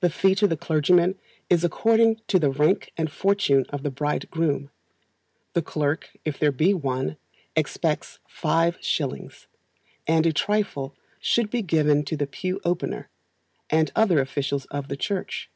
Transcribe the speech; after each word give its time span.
The 0.00 0.08
fee 0.08 0.34
to 0.36 0.46
a 0.46 0.56
clergyman 0.56 1.18
is 1.50 1.64
according 1.64 2.22
to 2.28 2.38
the 2.38 2.48
rank 2.48 2.92
and 2.96 3.12
fortune 3.12 3.66
of 3.68 3.82
the 3.82 3.90
bridegroom; 3.90 4.70
the 5.52 5.60
clerk 5.60 6.16
if 6.24 6.38
there 6.38 6.50
be 6.50 6.72
one, 6.72 7.18
expects 7.54 8.20
five 8.26 8.78
shillings, 8.80 9.48
and 10.06 10.24
a 10.24 10.32
trifle 10.32 10.94
should 11.18 11.50
be 11.50 11.60
given 11.60 12.04
to 12.06 12.16
the 12.16 12.26
pew 12.26 12.58
opener, 12.64 13.10
and 13.68 13.92
other 13.94 14.18
officials 14.22 14.64
of 14.70 14.88
the 14.88 14.96
church. 14.96 15.50